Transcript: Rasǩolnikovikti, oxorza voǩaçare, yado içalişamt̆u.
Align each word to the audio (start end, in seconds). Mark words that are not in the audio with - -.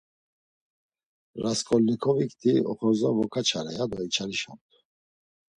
Rasǩolnikovikti, 1.41 2.53
oxorza 2.71 3.09
voǩaçare, 3.17 3.71
yado 3.77 3.99
içalişamt̆u. 4.07 4.77